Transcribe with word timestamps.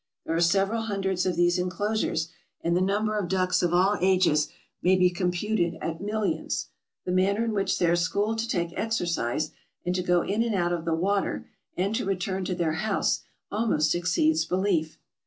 There 0.25 0.35
are 0.35 0.41
several 0.41 0.81
hundreds 0.85 1.27
of 1.27 1.35
these 1.35 1.59
inclosures, 1.59 2.29
and 2.63 2.75
the 2.75 2.81
number 2.81 3.19
of 3.19 3.27
ducks 3.27 3.61
of 3.61 3.71
all 3.71 3.99
ages 4.01 4.49
may 4.81 4.95
be 4.95 5.11
computed 5.11 5.77
at 5.79 6.01
millions. 6.01 6.69
The 7.05 7.11
manner 7.11 7.45
in 7.45 7.53
which 7.53 7.77
they 7.77 7.85
are 7.85 7.95
schooled 7.95 8.39
to 8.39 8.47
take 8.47 8.73
exercise, 8.75 9.51
and 9.85 9.93
to 9.93 10.01
go 10.01 10.23
in 10.23 10.41
and 10.41 10.55
out 10.55 10.73
of 10.73 10.85
the 10.85 10.95
water, 10.95 11.47
and 11.77 11.93
to 11.95 12.03
return 12.03 12.43
to 12.45 12.55
their 12.55 12.73
house, 12.81 13.21
almost 13.51 13.93
exceeds 13.93 14.43
belief. 14.43 14.97